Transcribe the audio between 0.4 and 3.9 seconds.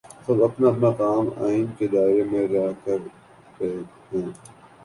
اپنا اپنا کام آئین کے دائرے میں رہ کر رہے